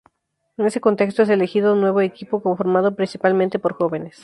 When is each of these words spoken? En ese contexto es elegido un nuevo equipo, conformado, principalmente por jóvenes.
En 0.57 0.65
ese 0.65 0.81
contexto 0.81 1.21
es 1.21 1.29
elegido 1.29 1.73
un 1.73 1.81
nuevo 1.81 2.01
equipo, 2.01 2.41
conformado, 2.41 2.95
principalmente 2.95 3.59
por 3.59 3.73
jóvenes. 3.73 4.17